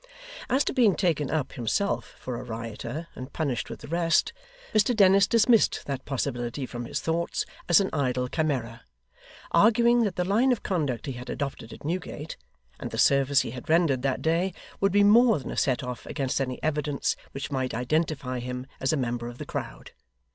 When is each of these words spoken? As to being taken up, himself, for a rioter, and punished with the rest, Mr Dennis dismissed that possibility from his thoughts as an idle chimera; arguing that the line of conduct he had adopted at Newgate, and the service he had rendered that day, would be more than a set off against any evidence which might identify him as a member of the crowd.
As 0.49 0.63
to 0.63 0.73
being 0.73 0.95
taken 0.95 1.29
up, 1.29 1.51
himself, 1.53 2.15
for 2.17 2.35
a 2.35 2.43
rioter, 2.43 3.05
and 3.13 3.31
punished 3.31 3.69
with 3.69 3.81
the 3.81 3.87
rest, 3.87 4.33
Mr 4.73 4.95
Dennis 4.95 5.27
dismissed 5.27 5.83
that 5.85 6.05
possibility 6.05 6.65
from 6.65 6.85
his 6.85 7.01
thoughts 7.01 7.45
as 7.69 7.79
an 7.79 7.91
idle 7.93 8.27
chimera; 8.27 8.81
arguing 9.51 10.01
that 10.01 10.15
the 10.15 10.25
line 10.25 10.51
of 10.51 10.63
conduct 10.63 11.05
he 11.05 11.11
had 11.11 11.29
adopted 11.29 11.71
at 11.71 11.85
Newgate, 11.85 12.35
and 12.79 12.89
the 12.89 12.97
service 12.97 13.41
he 13.41 13.51
had 13.51 13.69
rendered 13.69 14.01
that 14.01 14.23
day, 14.23 14.55
would 14.79 14.91
be 14.91 15.03
more 15.03 15.37
than 15.37 15.51
a 15.51 15.55
set 15.55 15.83
off 15.83 16.07
against 16.07 16.41
any 16.41 16.57
evidence 16.63 17.15
which 17.31 17.51
might 17.51 17.75
identify 17.75 18.39
him 18.39 18.65
as 18.79 18.91
a 18.91 18.97
member 18.97 19.27
of 19.27 19.37
the 19.37 19.45
crowd. 19.45 19.91